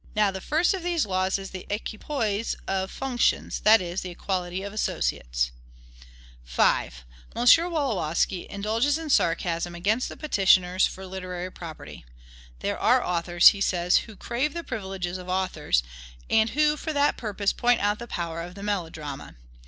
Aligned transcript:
Now, 0.15 0.31
the 0.31 0.41
first 0.41 0.73
of 0.73 0.81
these 0.81 1.05
laws 1.05 1.37
is 1.37 1.51
the 1.51 1.67
equipoise 1.69 2.55
of 2.67 2.89
functions; 2.89 3.59
that 3.59 3.81
is, 3.83 4.01
the 4.01 4.09
equality 4.09 4.63
of 4.63 4.73
associates. 4.73 5.51
5. 6.43 7.03
M. 7.35 7.45
Wolowski 7.45 8.47
indulges 8.49 8.97
in 8.97 9.11
sarcasm 9.11 9.75
against 9.75 10.09
the 10.09 10.17
petitioners 10.17 10.87
for 10.87 11.05
literary 11.05 11.51
property. 11.51 12.03
"There 12.61 12.79
are 12.79 13.05
authors," 13.05 13.49
he 13.49 13.61
says, 13.61 13.97
"who 14.09 14.15
crave 14.15 14.55
the 14.55 14.63
privileges 14.63 15.19
of 15.19 15.29
authors, 15.29 15.83
and 16.31 16.49
who 16.49 16.77
for 16.77 16.93
that 16.93 17.15
purpose 17.15 17.53
point 17.53 17.79
out 17.79 17.99
the 17.99 18.07
power 18.07 18.41
of 18.41 18.55
the 18.55 18.63
melodrama. 18.63 19.35